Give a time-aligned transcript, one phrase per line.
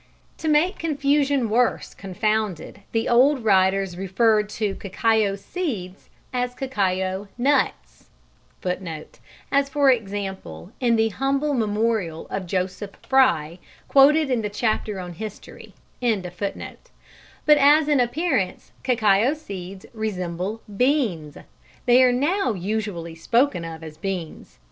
[0.39, 8.09] To make confusion worse confounded the old writers referred to cacao seeds as cocoa nuts
[9.51, 15.13] (as for example, in The Humble Memorial of Joseph Fry, quoted in the chapter on
[15.13, 21.37] history), but, as in appearance cacao seeds resemble beans,
[21.85, 24.57] they are now usually spoken of as beans.